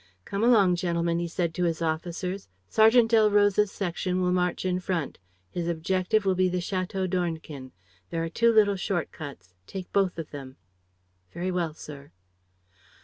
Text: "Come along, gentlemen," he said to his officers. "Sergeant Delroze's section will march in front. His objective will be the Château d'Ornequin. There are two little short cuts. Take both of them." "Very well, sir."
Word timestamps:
"Come 0.25 0.43
along, 0.43 0.77
gentlemen," 0.77 1.19
he 1.19 1.27
said 1.27 1.53
to 1.53 1.65
his 1.65 1.79
officers. 1.79 2.49
"Sergeant 2.67 3.11
Delroze's 3.11 3.71
section 3.71 4.19
will 4.19 4.31
march 4.31 4.65
in 4.65 4.79
front. 4.79 5.19
His 5.51 5.67
objective 5.67 6.25
will 6.25 6.33
be 6.33 6.49
the 6.49 6.57
Château 6.57 7.07
d'Ornequin. 7.07 7.71
There 8.09 8.23
are 8.23 8.29
two 8.29 8.51
little 8.51 8.77
short 8.77 9.11
cuts. 9.11 9.53
Take 9.67 9.93
both 9.93 10.17
of 10.17 10.31
them." 10.31 10.55
"Very 11.33 11.51
well, 11.51 11.75
sir." 11.75 12.09